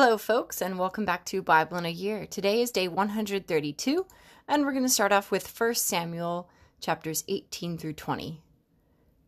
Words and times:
Hello, 0.00 0.16
folks, 0.16 0.62
and 0.62 0.78
welcome 0.78 1.04
back 1.04 1.24
to 1.24 1.42
Bible 1.42 1.76
in 1.76 1.84
a 1.84 1.88
Year. 1.88 2.24
Today 2.24 2.62
is 2.62 2.70
day 2.70 2.86
132, 2.86 4.06
and 4.46 4.64
we're 4.64 4.70
going 4.70 4.84
to 4.84 4.88
start 4.88 5.10
off 5.10 5.32
with 5.32 5.60
1 5.60 5.74
Samuel 5.74 6.48
chapters 6.80 7.24
18 7.26 7.76
through 7.76 7.94
20. 7.94 8.40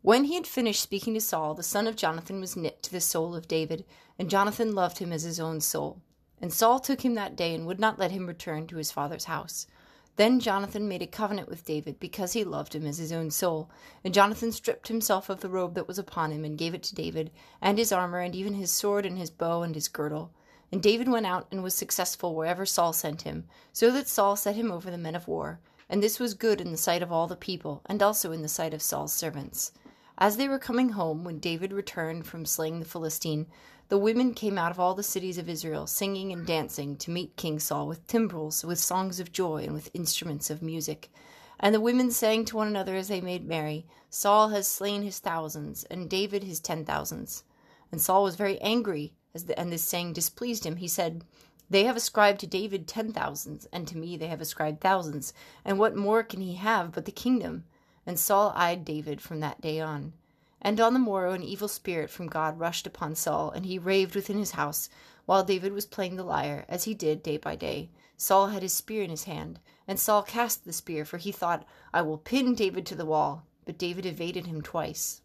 When 0.03 0.23
he 0.27 0.37
had 0.37 0.47
finished 0.47 0.81
speaking 0.81 1.15
to 1.15 1.21
Saul, 1.21 1.55
the 1.55 1.65
son 1.65 1.89
of 1.89 1.97
Jonathan 1.97 2.39
was 2.39 2.55
knit 2.57 2.85
to 2.85 2.93
the 2.93 3.01
soul 3.01 3.35
of 3.35 3.49
David, 3.49 3.85
and 4.17 4.31
Jonathan 4.31 4.73
loved 4.73 4.99
him 4.99 5.13
as 5.13 5.25
his 5.25 5.41
own 5.41 5.61
soul. 5.61 6.03
And 6.41 6.53
Saul 6.53 6.79
took 6.79 7.05
him 7.05 7.15
that 7.15 7.35
day 7.35 7.53
and 7.53 7.67
would 7.67 7.81
not 7.81 7.99
let 7.99 8.13
him 8.13 8.29
return 8.29 8.69
to 8.69 8.77
his 8.77 8.93
father's 8.93 9.25
house. 9.25 9.67
Then 10.15 10.39
Jonathan 10.39 10.87
made 10.87 11.03
a 11.03 11.09
covenant 11.09 11.49
with 11.49 11.65
David 11.65 11.99
because 11.99 12.35
he 12.35 12.45
loved 12.45 12.77
him 12.77 12.87
as 12.87 12.99
his 12.99 13.11
own 13.11 13.33
soul. 13.33 13.73
And 14.05 14.15
Jonathan 14.15 14.53
stripped 14.53 14.87
himself 14.87 15.29
of 15.29 15.41
the 15.41 15.49
robe 15.49 15.75
that 15.75 15.89
was 15.89 15.99
upon 15.99 16.31
him 16.31 16.45
and 16.45 16.57
gave 16.57 16.75
it 16.75 16.85
to 16.85 16.95
David, 16.95 17.33
and 17.61 17.77
his 17.77 17.91
armor, 17.91 18.21
and 18.21 18.37
even 18.37 18.55
his 18.55 18.71
sword, 18.71 19.05
and 19.05 19.19
his 19.19 19.31
bow, 19.31 19.63
and 19.63 19.75
his 19.75 19.89
girdle. 19.89 20.31
And 20.73 20.83
David 20.83 21.09
went 21.09 21.27
out 21.27 21.49
and 21.51 21.63
was 21.63 21.75
successful 21.75 22.35
wherever 22.35 22.65
Saul 22.65 22.93
sent 22.93 23.23
him, 23.23 23.45
so 23.73 23.91
that 23.91 24.09
Saul 24.09 24.37
set 24.37 24.55
him 24.55 24.71
over 24.71 24.91
the 24.91 24.99
men 24.99 25.17
of 25.17 25.27
war. 25.27 25.61
And 25.89 26.03
this 26.03 26.21
was 26.21 26.35
good 26.35 26.61
in 26.61 26.71
the 26.71 26.77
sight 26.77 27.03
of 27.03 27.11
all 27.11 27.27
the 27.27 27.37
people, 27.37 27.83
and 27.87 28.03
also 28.03 28.31
in 28.31 28.43
the 28.43 28.49
sight 28.49 28.73
of 28.73 28.83
Saul's 28.83 29.13
servants. 29.13 29.73
As 30.17 30.37
they 30.37 30.49
were 30.49 30.59
coming 30.59 30.91
home, 30.91 31.25
when 31.25 31.39
David 31.39 31.73
returned 31.73 32.27
from 32.27 32.47
slaying 32.47 32.79
the 32.79 32.87
Philistine, 32.87 33.47
the 33.89 33.99
women 33.99 34.35
came 34.35 34.57
out 34.57 34.71
of 34.71 34.79
all 34.79 34.95
the 34.95 35.03
cities 35.03 35.39
of 35.39 35.49
Israel, 35.49 35.89
singing 35.89 36.33
and 36.33 36.47
dancing, 36.47 36.97
to 36.99 37.11
meet 37.11 37.37
King 37.37 37.59
Saul 37.59 37.89
with 37.89 38.07
timbrels, 38.07 38.65
with 38.65 38.79
songs 38.79 39.19
of 39.19 39.33
joy, 39.33 39.65
and 39.65 39.73
with 39.73 39.91
instruments 39.93 40.51
of 40.51 40.63
music. 40.63 41.11
And 41.59 41.75
the 41.75 41.81
women 41.81 42.13
sang 42.13 42.45
to 42.45 42.57
one 42.57 42.69
another 42.69 42.95
as 42.95 43.09
they 43.09 43.21
made 43.21 43.45
merry, 43.45 43.87
Saul 44.09 44.51
has 44.51 44.69
slain 44.69 45.03
his 45.03 45.19
thousands, 45.19 45.83
and 45.85 46.09
David 46.09 46.45
his 46.45 46.61
ten 46.61 46.85
thousands. 46.85 47.43
And 47.91 48.01
Saul 48.01 48.23
was 48.23 48.37
very 48.37 48.61
angry 48.61 49.15
the, 49.33 49.59
and 49.59 49.73
this 49.73 49.85
saying 49.85 50.13
displeased 50.13 50.65
him, 50.65 50.77
he 50.77 50.89
said, 50.89 51.25
They 51.69 51.85
have 51.85 51.97
ascribed 51.97 52.41
to 52.41 52.47
David 52.47 52.89
ten 52.89 53.13
thousands, 53.13 53.67
and 53.73 53.87
to 53.89 53.97
me 53.97 54.17
they 54.17 54.27
have 54.27 54.41
ascribed 54.41 54.81
thousands, 54.81 55.33
and 55.65 55.79
what 55.79 55.97
more 55.97 56.23
can 56.23 56.41
he 56.41 56.55
have 56.55 56.93
but 56.93 57.05
the 57.05 57.13
kingdom? 57.13 57.65
And 58.07 58.19
Saul 58.19 58.53
eyed 58.55 58.85
David 58.85 59.21
from 59.21 59.41
that 59.41 59.61
day 59.61 59.81
on. 59.81 60.13
And 60.61 60.81
on 60.81 60.93
the 60.93 60.99
morrow 60.99 61.33
an 61.33 61.43
evil 61.43 61.69
spirit 61.69 62.11
from 62.11 62.27
God 62.27 62.59
rushed 62.59 62.87
upon 62.87 63.15
Saul, 63.15 63.51
and 63.51 63.65
he 63.65 63.79
raved 63.79 64.15
within 64.15 64.39
his 64.39 64.53
house, 64.53 64.89
while 65.27 65.45
David 65.45 65.73
was 65.73 65.87
playing 65.87 66.17
the 66.17 66.25
lyre, 66.25 66.65
as 66.69 66.85
he 66.85 66.95
did 66.95 67.23
day 67.23 67.37
by 67.37 67.57
day. 67.57 67.91
Saul 68.17 68.49
had 68.49 68.63
his 68.63 68.73
spear 68.73 69.03
in 69.03 69.11
his 69.11 69.25
hand, 69.25 69.61
and 69.87 69.99
Saul 69.99 70.23
cast 70.23 70.65
the 70.65 70.73
spear, 70.73 71.05
for 71.05 71.19
he 71.19 71.33
thought, 71.33 71.65
I 71.95 72.03
will 72.03 72.19
pin 72.19 72.55
David 72.55 72.85
to 72.87 72.95
the 72.95 73.07
wall. 73.07 73.47
But 73.65 73.79
David 73.79 74.05
evaded 74.05 74.47
him 74.47 74.63
twice. 74.63 75.21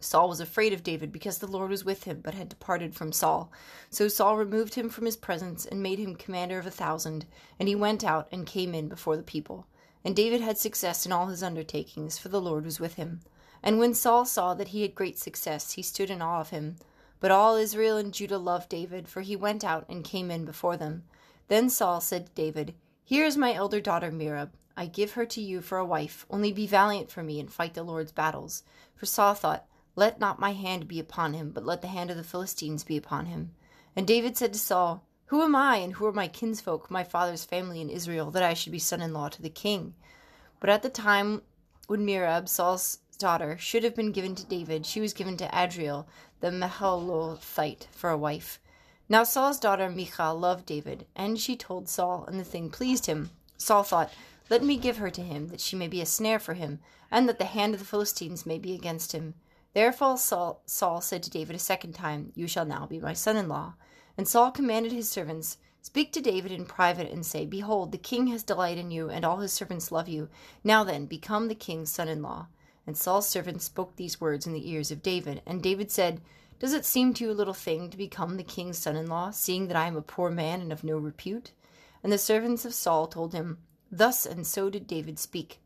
Saul 0.00 0.30
was 0.30 0.40
afraid 0.40 0.72
of 0.72 0.82
David 0.82 1.12
because 1.12 1.38
the 1.38 1.46
Lord 1.46 1.70
was 1.70 1.84
with 1.84 2.04
him, 2.04 2.20
but 2.22 2.34
had 2.34 2.48
departed 2.48 2.94
from 2.94 3.12
Saul. 3.12 3.52
So 3.90 4.08
Saul 4.08 4.38
removed 4.38 4.74
him 4.74 4.88
from 4.88 5.04
his 5.04 5.16
presence 5.16 5.66
and 5.66 5.82
made 5.82 5.98
him 5.98 6.16
commander 6.16 6.58
of 6.58 6.66
a 6.66 6.70
thousand, 6.70 7.26
and 7.58 7.68
he 7.68 7.74
went 7.74 8.02
out 8.02 8.26
and 8.32 8.46
came 8.46 8.74
in 8.74 8.88
before 8.88 9.16
the 9.16 9.22
people. 9.22 9.66
And 10.02 10.16
David 10.16 10.40
had 10.40 10.56
success 10.56 11.04
in 11.04 11.12
all 11.12 11.26
his 11.26 11.42
undertakings, 11.42 12.18
for 12.18 12.30
the 12.30 12.40
Lord 12.40 12.64
was 12.64 12.80
with 12.80 12.94
him. 12.94 13.20
And 13.62 13.78
when 13.78 13.92
Saul 13.92 14.24
saw 14.24 14.54
that 14.54 14.68
he 14.68 14.82
had 14.82 14.94
great 14.94 15.18
success, 15.18 15.72
he 15.72 15.82
stood 15.82 16.10
in 16.10 16.22
awe 16.22 16.40
of 16.40 16.48
him. 16.48 16.76
But 17.20 17.30
all 17.30 17.56
Israel 17.56 17.98
and 17.98 18.14
Judah 18.14 18.38
loved 18.38 18.70
David, 18.70 19.06
for 19.06 19.20
he 19.20 19.36
went 19.36 19.62
out 19.62 19.84
and 19.90 20.02
came 20.02 20.30
in 20.30 20.46
before 20.46 20.78
them. 20.78 21.04
Then 21.48 21.68
Saul 21.68 22.00
said 22.00 22.26
to 22.26 22.32
David, 22.32 22.74
Here 23.04 23.26
is 23.26 23.36
my 23.36 23.52
elder 23.52 23.80
daughter 23.80 24.10
Merab. 24.10 24.52
I 24.76 24.86
give 24.86 25.12
her 25.12 25.26
to 25.26 25.42
you 25.42 25.60
for 25.60 25.76
a 25.76 25.84
wife. 25.84 26.24
Only 26.30 26.52
be 26.52 26.66
valiant 26.66 27.10
for 27.10 27.22
me 27.22 27.38
and 27.38 27.52
fight 27.52 27.74
the 27.74 27.82
Lord's 27.82 28.12
battles. 28.12 28.62
For 28.94 29.04
Saul 29.04 29.34
thought, 29.34 29.66
let 29.96 30.20
not 30.20 30.38
my 30.38 30.52
hand 30.52 30.86
be 30.86 31.00
upon 31.00 31.34
him, 31.34 31.50
but 31.50 31.66
let 31.66 31.82
the 31.82 31.88
hand 31.88 32.10
of 32.10 32.16
the 32.16 32.24
Philistines 32.24 32.84
be 32.84 32.96
upon 32.96 33.26
him. 33.26 33.50
And 33.96 34.06
David 34.06 34.36
said 34.36 34.52
to 34.52 34.58
Saul, 34.58 35.04
Who 35.26 35.42
am 35.42 35.56
I, 35.56 35.76
and 35.76 35.94
who 35.94 36.06
are 36.06 36.12
my 36.12 36.28
kinsfolk, 36.28 36.90
my 36.90 37.02
father's 37.02 37.44
family 37.44 37.80
in 37.80 37.90
Israel, 37.90 38.30
that 38.30 38.42
I 38.42 38.54
should 38.54 38.72
be 38.72 38.78
son 38.78 39.02
in 39.02 39.12
law 39.12 39.28
to 39.28 39.42
the 39.42 39.50
king? 39.50 39.94
But 40.60 40.70
at 40.70 40.82
the 40.82 40.90
time 40.90 41.42
when 41.86 42.06
Merab, 42.06 42.48
Saul's 42.48 42.98
daughter, 43.18 43.58
should 43.58 43.82
have 43.82 43.96
been 43.96 44.12
given 44.12 44.34
to 44.36 44.46
David, 44.46 44.86
she 44.86 45.00
was 45.00 45.12
given 45.12 45.36
to 45.38 45.50
Adriel, 45.52 46.06
the 46.40 46.50
Meholathite, 46.50 47.86
for 47.90 48.10
a 48.10 48.16
wife. 48.16 48.60
Now 49.08 49.24
Saul's 49.24 49.58
daughter 49.58 49.90
Michal 49.90 50.38
loved 50.38 50.66
David, 50.66 51.06
and 51.16 51.36
she 51.38 51.56
told 51.56 51.88
Saul, 51.88 52.24
and 52.28 52.38
the 52.38 52.44
thing 52.44 52.70
pleased 52.70 53.06
him. 53.06 53.30
Saul 53.56 53.82
thought, 53.82 54.12
Let 54.48 54.62
me 54.62 54.76
give 54.76 54.98
her 54.98 55.10
to 55.10 55.20
him, 55.20 55.48
that 55.48 55.60
she 55.60 55.74
may 55.74 55.88
be 55.88 56.00
a 56.00 56.06
snare 56.06 56.38
for 56.38 56.54
him, 56.54 56.78
and 57.10 57.28
that 57.28 57.38
the 57.38 57.44
hand 57.44 57.74
of 57.74 57.80
the 57.80 57.86
Philistines 57.86 58.46
may 58.46 58.58
be 58.58 58.72
against 58.72 59.12
him. 59.12 59.34
Therefore 59.72 60.18
Saul, 60.18 60.62
Saul 60.66 61.00
said 61.00 61.22
to 61.22 61.30
David 61.30 61.54
a 61.54 61.60
second 61.60 61.92
time, 61.92 62.32
You 62.34 62.46
shall 62.46 62.64
now 62.64 62.86
be 62.86 62.98
my 62.98 63.12
son 63.12 63.36
in 63.36 63.48
law. 63.48 63.74
And 64.18 64.26
Saul 64.26 64.50
commanded 64.50 64.92
his 64.92 65.08
servants, 65.08 65.58
Speak 65.82 66.12
to 66.12 66.20
David 66.20 66.52
in 66.52 66.66
private, 66.66 67.10
and 67.10 67.24
say, 67.24 67.46
Behold, 67.46 67.92
the 67.92 67.98
king 67.98 68.26
has 68.26 68.42
delight 68.42 68.76
in 68.76 68.90
you, 68.90 69.08
and 69.08 69.24
all 69.24 69.38
his 69.38 69.52
servants 69.52 69.90
love 69.90 70.08
you. 70.08 70.28
Now 70.62 70.84
then, 70.84 71.06
become 71.06 71.48
the 71.48 71.54
king's 71.54 71.90
son 71.90 72.08
in 72.08 72.20
law. 72.20 72.48
And 72.86 72.96
Saul's 72.96 73.28
servants 73.28 73.64
spoke 73.64 73.96
these 73.96 74.20
words 74.20 74.46
in 74.46 74.52
the 74.52 74.70
ears 74.70 74.90
of 74.90 75.02
David. 75.02 75.40
And 75.46 75.62
David 75.62 75.90
said, 75.90 76.20
Does 76.58 76.74
it 76.74 76.84
seem 76.84 77.14
to 77.14 77.24
you 77.24 77.30
a 77.30 77.32
little 77.32 77.54
thing 77.54 77.88
to 77.90 77.96
become 77.96 78.36
the 78.36 78.42
king's 78.42 78.78
son 78.78 78.96
in 78.96 79.06
law, 79.06 79.30
seeing 79.30 79.68
that 79.68 79.76
I 79.76 79.86
am 79.86 79.96
a 79.96 80.02
poor 80.02 80.30
man 80.30 80.60
and 80.60 80.72
of 80.72 80.84
no 80.84 80.98
repute? 80.98 81.52
And 82.02 82.12
the 82.12 82.18
servants 82.18 82.64
of 82.64 82.74
Saul 82.74 83.06
told 83.06 83.32
him, 83.32 83.58
Thus 83.90 84.26
and 84.26 84.46
so 84.46 84.68
did 84.68 84.86
David 84.86 85.18
speak. 85.18 85.62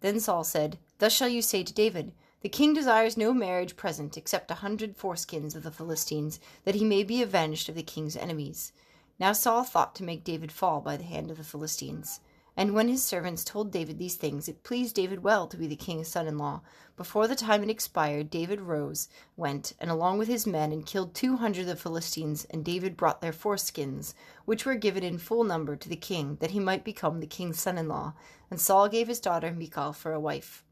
Then 0.00 0.20
Saul 0.20 0.44
said, 0.44 0.78
Thus 0.98 1.12
shall 1.12 1.28
you 1.28 1.42
say 1.42 1.64
to 1.64 1.74
David, 1.74 2.12
the 2.40 2.48
king 2.48 2.72
desires 2.72 3.16
no 3.16 3.32
marriage 3.32 3.76
present 3.76 4.16
except 4.16 4.50
a 4.50 4.54
hundred 4.54 4.96
foreskins 4.96 5.56
of 5.56 5.62
the 5.62 5.70
Philistines, 5.70 6.38
that 6.64 6.76
he 6.76 6.84
may 6.84 7.02
be 7.02 7.22
avenged 7.22 7.68
of 7.68 7.74
the 7.74 7.82
king's 7.82 8.16
enemies. 8.16 8.72
Now 9.18 9.32
Saul 9.32 9.64
thought 9.64 9.94
to 9.96 10.04
make 10.04 10.22
David 10.22 10.52
fall 10.52 10.80
by 10.80 10.96
the 10.96 11.04
hand 11.04 11.30
of 11.30 11.38
the 11.38 11.44
Philistines. 11.44 12.20
And 12.56 12.74
when 12.74 12.88
his 12.88 13.04
servants 13.04 13.44
told 13.44 13.70
David 13.70 13.98
these 13.98 14.16
things, 14.16 14.48
it 14.48 14.64
pleased 14.64 14.96
David 14.96 15.22
well 15.22 15.46
to 15.46 15.56
be 15.56 15.68
the 15.68 15.76
king's 15.76 16.08
son 16.08 16.26
in 16.26 16.38
law. 16.38 16.60
Before 16.96 17.28
the 17.28 17.36
time 17.36 17.60
had 17.60 17.70
expired, 17.70 18.30
David 18.30 18.60
rose, 18.60 19.08
went, 19.36 19.74
and 19.80 19.92
along 19.92 20.18
with 20.18 20.26
his 20.26 20.44
men, 20.44 20.72
and 20.72 20.84
killed 20.84 21.14
two 21.14 21.36
hundred 21.36 21.62
of 21.62 21.66
the 21.68 21.76
Philistines, 21.76 22.44
and 22.50 22.64
David 22.64 22.96
brought 22.96 23.20
their 23.20 23.32
foreskins, 23.32 24.12
which 24.44 24.66
were 24.66 24.74
given 24.74 25.04
in 25.04 25.18
full 25.18 25.44
number 25.44 25.76
to 25.76 25.88
the 25.88 25.94
king, 25.94 26.36
that 26.40 26.50
he 26.50 26.58
might 26.58 26.82
become 26.82 27.20
the 27.20 27.28
king's 27.28 27.60
son 27.60 27.78
in 27.78 27.86
law. 27.86 28.14
And 28.50 28.60
Saul 28.60 28.88
gave 28.88 29.06
his 29.06 29.20
daughter 29.20 29.52
Michal 29.52 29.92
for 29.92 30.12
a 30.12 30.18
wife. 30.18 30.64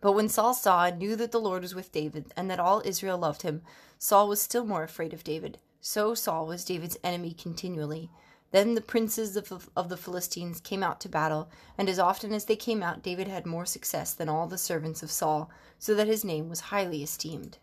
But 0.00 0.12
when 0.12 0.28
Saul 0.28 0.54
saw 0.54 0.84
and 0.84 0.98
knew 0.98 1.16
that 1.16 1.32
the 1.32 1.40
Lord 1.40 1.62
was 1.62 1.74
with 1.74 1.92
David, 1.92 2.32
and 2.36 2.50
that 2.50 2.60
all 2.60 2.82
Israel 2.84 3.18
loved 3.18 3.42
him, 3.42 3.62
Saul 3.98 4.28
was 4.28 4.40
still 4.40 4.64
more 4.64 4.84
afraid 4.84 5.12
of 5.12 5.24
David. 5.24 5.58
So 5.80 6.14
Saul 6.14 6.46
was 6.46 6.64
David's 6.64 6.98
enemy 7.02 7.32
continually. 7.32 8.10
Then 8.50 8.74
the 8.74 8.80
princes 8.80 9.36
of, 9.36 9.68
of 9.76 9.88
the 9.88 9.96
Philistines 9.96 10.60
came 10.60 10.82
out 10.82 11.00
to 11.00 11.08
battle, 11.08 11.50
and 11.76 11.88
as 11.88 11.98
often 11.98 12.32
as 12.32 12.46
they 12.46 12.56
came 12.56 12.82
out, 12.82 13.02
David 13.02 13.28
had 13.28 13.44
more 13.44 13.66
success 13.66 14.14
than 14.14 14.28
all 14.28 14.46
the 14.46 14.56
servants 14.56 15.02
of 15.02 15.10
Saul, 15.10 15.50
so 15.78 15.94
that 15.94 16.06
his 16.06 16.24
name 16.24 16.48
was 16.48 16.60
highly 16.60 17.02
esteemed. 17.02 17.58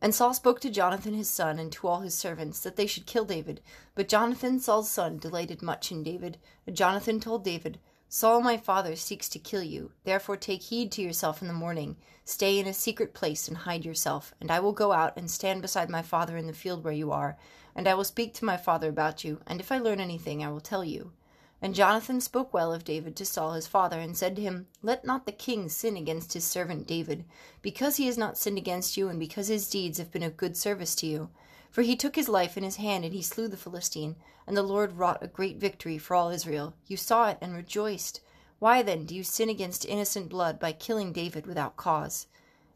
And 0.00 0.14
Saul 0.14 0.32
spoke 0.32 0.60
to 0.60 0.70
Jonathan 0.70 1.14
his 1.14 1.28
son 1.28 1.58
and 1.58 1.72
to 1.72 1.88
all 1.88 2.00
his 2.00 2.14
servants 2.14 2.60
that 2.60 2.76
they 2.76 2.86
should 2.86 3.06
kill 3.06 3.24
David. 3.24 3.60
But 3.94 4.08
Jonathan, 4.08 4.60
Saul's 4.60 4.90
son, 4.90 5.18
delighted 5.18 5.60
much 5.60 5.90
in 5.90 6.04
David. 6.04 6.38
And 6.66 6.76
Jonathan 6.76 7.18
told 7.18 7.42
David, 7.42 7.80
Saul 8.10 8.40
my 8.40 8.56
father 8.56 8.96
seeks 8.96 9.28
to 9.28 9.38
kill 9.38 9.62
you. 9.62 9.92
Therefore 10.04 10.38
take 10.38 10.62
heed 10.62 10.90
to 10.92 11.02
yourself 11.02 11.42
in 11.42 11.48
the 11.48 11.52
morning. 11.52 11.96
Stay 12.24 12.58
in 12.58 12.66
a 12.66 12.72
secret 12.72 13.12
place 13.12 13.48
and 13.48 13.58
hide 13.58 13.84
yourself, 13.84 14.32
and 14.40 14.50
I 14.50 14.60
will 14.60 14.72
go 14.72 14.92
out 14.92 15.14
and 15.18 15.30
stand 15.30 15.60
beside 15.60 15.90
my 15.90 16.00
father 16.00 16.38
in 16.38 16.46
the 16.46 16.54
field 16.54 16.84
where 16.84 16.92
you 16.92 17.12
are, 17.12 17.36
and 17.74 17.86
I 17.86 17.92
will 17.92 18.04
speak 18.04 18.32
to 18.34 18.46
my 18.46 18.56
father 18.56 18.88
about 18.88 19.24
you, 19.24 19.42
and 19.46 19.60
if 19.60 19.70
I 19.70 19.76
learn 19.76 20.00
anything 20.00 20.42
I 20.42 20.50
will 20.50 20.60
tell 20.60 20.84
you. 20.84 21.12
And 21.60 21.74
Jonathan 21.74 22.22
spoke 22.22 22.54
well 22.54 22.72
of 22.72 22.82
David 22.82 23.14
to 23.16 23.26
Saul 23.26 23.52
his 23.52 23.66
father, 23.66 23.98
and 24.00 24.16
said 24.16 24.36
to 24.36 24.42
him, 24.42 24.68
Let 24.82 25.04
not 25.04 25.26
the 25.26 25.32
king 25.32 25.68
sin 25.68 25.94
against 25.94 26.32
his 26.32 26.44
servant 26.44 26.86
David, 26.86 27.26
because 27.60 27.96
he 27.96 28.06
has 28.06 28.16
not 28.16 28.38
sinned 28.38 28.56
against 28.56 28.96
you, 28.96 29.10
and 29.10 29.20
because 29.20 29.48
his 29.48 29.68
deeds 29.68 29.98
have 29.98 30.10
been 30.10 30.22
of 30.22 30.38
good 30.38 30.56
service 30.56 30.94
to 30.96 31.06
you. 31.06 31.28
For 31.70 31.82
he 31.82 31.96
took 31.96 32.16
his 32.16 32.28
life 32.28 32.56
in 32.56 32.64
his 32.64 32.76
hand, 32.76 33.04
and 33.04 33.12
he 33.12 33.22
slew 33.22 33.48
the 33.48 33.56
Philistine, 33.56 34.16
and 34.46 34.56
the 34.56 34.62
Lord 34.62 34.92
wrought 34.92 35.22
a 35.22 35.26
great 35.26 35.58
victory 35.58 35.98
for 35.98 36.14
all 36.14 36.30
Israel. 36.30 36.74
You 36.86 36.96
saw 36.96 37.28
it 37.28 37.38
and 37.40 37.54
rejoiced. 37.54 38.20
Why 38.58 38.82
then 38.82 39.04
do 39.04 39.14
you 39.14 39.22
sin 39.22 39.48
against 39.48 39.84
innocent 39.84 40.28
blood 40.28 40.58
by 40.58 40.72
killing 40.72 41.12
David 41.12 41.46
without 41.46 41.76
cause? 41.76 42.26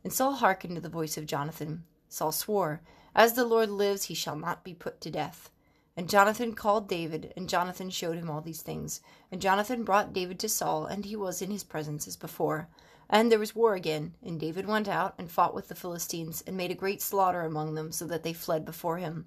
And 0.04 0.12
Saul 0.12 0.34
hearkened 0.34 0.74
to 0.74 0.80
the 0.80 0.88
voice 0.88 1.16
of 1.16 1.26
Jonathan. 1.26 1.84
Saul 2.08 2.32
swore, 2.32 2.82
As 3.14 3.34
the 3.34 3.44
Lord 3.44 3.70
lives, 3.70 4.04
he 4.04 4.14
shall 4.14 4.36
not 4.36 4.64
be 4.64 4.74
put 4.74 5.00
to 5.00 5.10
death. 5.10 5.50
And 5.96 6.08
Jonathan 6.08 6.54
called 6.54 6.88
David, 6.88 7.32
and 7.36 7.48
Jonathan 7.48 7.90
showed 7.90 8.16
him 8.16 8.30
all 8.30 8.40
these 8.40 8.62
things. 8.62 9.00
And 9.30 9.42
Jonathan 9.42 9.84
brought 9.84 10.12
David 10.12 10.38
to 10.40 10.48
Saul, 10.48 10.86
and 10.86 11.04
he 11.04 11.16
was 11.16 11.42
in 11.42 11.50
his 11.50 11.64
presence 11.64 12.08
as 12.08 12.16
before. 12.16 12.68
And 13.10 13.30
there 13.30 13.38
was 13.38 13.54
war 13.54 13.74
again, 13.74 14.14
and 14.22 14.40
David 14.40 14.66
went 14.66 14.88
out 14.88 15.14
and 15.18 15.30
fought 15.30 15.54
with 15.54 15.68
the 15.68 15.74
Philistines, 15.74 16.42
and 16.46 16.56
made 16.56 16.70
a 16.70 16.74
great 16.74 17.02
slaughter 17.02 17.42
among 17.42 17.74
them, 17.74 17.92
so 17.92 18.06
that 18.06 18.22
they 18.22 18.32
fled 18.32 18.64
before 18.64 18.96
him. 18.96 19.26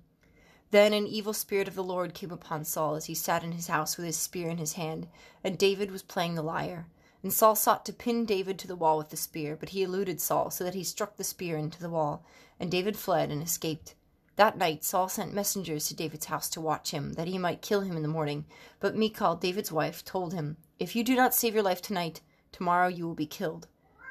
Then 0.72 0.92
an 0.92 1.06
evil 1.06 1.34
spirit 1.34 1.68
of 1.68 1.76
the 1.76 1.84
Lord 1.84 2.16
came 2.16 2.32
upon 2.32 2.66
Saul 2.66 2.96
as 2.96 3.06
he 3.06 3.14
sat 3.14 3.44
in 3.44 3.52
his 3.52 3.68
house 3.68 3.96
with 3.96 4.08
his 4.08 4.18
spear 4.18 4.50
in 4.50 4.58
his 4.58 4.74
hand, 4.74 5.08
and 5.44 5.60
David 5.60 5.92
was 5.92 6.02
playing 6.02 6.34
the 6.34 6.42
lyre. 6.42 6.88
And 7.22 7.32
Saul 7.32 7.56
sought 7.56 7.86
to 7.86 7.94
pin 7.94 8.26
David 8.26 8.58
to 8.60 8.68
the 8.68 8.76
wall 8.76 8.98
with 8.98 9.10
the 9.10 9.18
spear, 9.18 9.56
but 9.56 9.70
he 9.70 9.84
eluded 9.84 10.20
Saul, 10.20 10.50
so 10.50 10.64
that 10.64 10.74
he 10.74 10.84
struck 10.84 11.18
the 11.18 11.24
spear 11.24 11.58
into 11.58 11.80
the 11.80 11.90
wall, 11.90 12.26
and 12.60 12.72
David 12.72 12.98
fled 12.98 13.32
and 13.32 13.44
escaped. 13.44 13.94
That 14.36 14.58
night 14.58 14.84
Saul 14.84 15.08
sent 15.08 15.34
messengers 15.34 15.88
to 15.88 15.96
David's 15.96 16.26
house 16.26 16.50
to 16.50 16.62
watch 16.62 16.92
him, 16.92 17.14
that 17.14 17.28
he 17.28 17.38
might 17.38 17.62
kill 17.62 17.82
him 17.82 17.96
in 17.96 18.02
the 18.02 18.10
morning. 18.10 18.46
But 18.82 18.96
Michal, 18.96 19.36
David's 19.36 19.72
wife, 19.72 20.04
told 20.04 20.34
him, 20.34 20.58
If 20.78 20.96
you 20.96 21.04
do 21.04 21.16
not 21.16 21.34
save 21.34 21.54
your 21.54 21.64
life 21.64 21.82
tonight, 21.82 22.20
tomorrow 22.52 22.88
you 22.88 23.08
will 23.08 23.16
be 23.16 23.26
killed. 23.26 23.68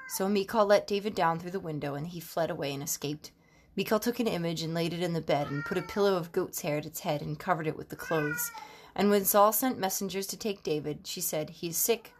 So 0.08 0.28
Michal 0.28 0.64
let 0.64 0.86
David 0.86 1.14
down 1.14 1.38
through 1.38 1.50
the 1.50 1.60
window, 1.60 1.94
and 1.94 2.08
he 2.08 2.20
fled 2.20 2.50
away 2.50 2.72
and 2.72 2.82
escaped. 2.82 3.32
Michal 3.76 4.00
took 4.00 4.18
an 4.18 4.26
image 4.26 4.62
and 4.62 4.72
laid 4.72 4.94
it 4.94 5.02
in 5.02 5.12
the 5.12 5.20
bed, 5.20 5.48
and 5.48 5.64
put 5.64 5.76
a 5.76 5.82
pillow 5.82 6.16
of 6.16 6.32
goat's 6.32 6.62
hair 6.62 6.78
at 6.78 6.86
its 6.86 7.00
head, 7.00 7.20
and 7.20 7.38
covered 7.38 7.66
it 7.66 7.76
with 7.76 7.90
the 7.90 7.96
clothes. 7.96 8.50
And 8.94 9.10
when 9.10 9.26
Saul 9.26 9.52
sent 9.52 9.78
messengers 9.78 10.26
to 10.28 10.38
take 10.38 10.62
David, 10.62 11.06
she 11.06 11.20
said, 11.20 11.50
He 11.50 11.68
is 11.68 11.76
sick. 11.76 12.14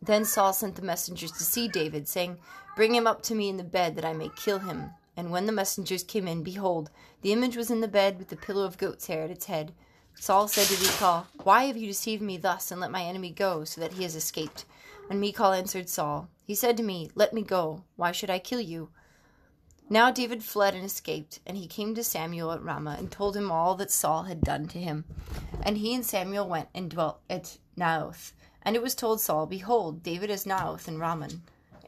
Then 0.00 0.24
Saul 0.24 0.54
sent 0.54 0.76
the 0.76 0.82
messengers 0.82 1.32
to 1.32 1.44
see 1.44 1.68
David, 1.68 2.08
saying, 2.08 2.38
Bring 2.74 2.94
him 2.94 3.06
up 3.06 3.20
to 3.24 3.34
me 3.34 3.50
in 3.50 3.58
the 3.58 3.64
bed, 3.64 3.96
that 3.96 4.04
I 4.04 4.14
may 4.14 4.30
kill 4.34 4.60
him. 4.60 4.92
And 5.20 5.30
when 5.30 5.44
the 5.44 5.52
messengers 5.52 6.02
came 6.02 6.26
in, 6.26 6.42
behold, 6.42 6.88
the 7.20 7.34
image 7.34 7.54
was 7.54 7.70
in 7.70 7.82
the 7.82 7.88
bed 7.88 8.18
with 8.18 8.28
the 8.28 8.36
pillow 8.36 8.64
of 8.64 8.78
goat's 8.78 9.06
hair 9.06 9.22
at 9.22 9.30
its 9.30 9.44
head. 9.44 9.74
Saul 10.14 10.48
said 10.48 10.66
to 10.68 10.82
Michal, 10.82 11.26
Why 11.42 11.64
have 11.64 11.76
you 11.76 11.86
deceived 11.86 12.22
me 12.22 12.38
thus, 12.38 12.70
and 12.70 12.80
let 12.80 12.90
my 12.90 13.02
enemy 13.02 13.28
go, 13.30 13.64
so 13.64 13.82
that 13.82 13.92
he 13.92 14.02
has 14.04 14.16
escaped? 14.16 14.64
And 15.10 15.20
Michal 15.20 15.52
answered 15.52 15.90
Saul, 15.90 16.30
He 16.46 16.54
said 16.54 16.78
to 16.78 16.82
me, 16.82 17.10
Let 17.14 17.34
me 17.34 17.42
go. 17.42 17.84
Why 17.96 18.12
should 18.12 18.30
I 18.30 18.38
kill 18.38 18.62
you? 18.62 18.88
Now 19.90 20.10
David 20.10 20.42
fled 20.42 20.74
and 20.74 20.86
escaped, 20.86 21.40
and 21.46 21.58
he 21.58 21.66
came 21.66 21.94
to 21.96 22.02
Samuel 22.02 22.52
at 22.52 22.64
Ramah 22.64 22.96
and 22.98 23.12
told 23.12 23.36
him 23.36 23.52
all 23.52 23.74
that 23.74 23.90
Saul 23.90 24.22
had 24.22 24.40
done 24.40 24.68
to 24.68 24.78
him. 24.78 25.04
And 25.62 25.76
he 25.76 25.94
and 25.94 26.06
Samuel 26.06 26.48
went 26.48 26.70
and 26.74 26.90
dwelt 26.90 27.20
at 27.28 27.58
Naioth. 27.76 28.32
And 28.62 28.74
it 28.74 28.80
was 28.82 28.94
told 28.94 29.20
Saul, 29.20 29.44
Behold, 29.44 30.02
David 30.02 30.30
is 30.30 30.46
Naioth 30.46 30.88
in 30.88 30.98
Ramah. 30.98 31.28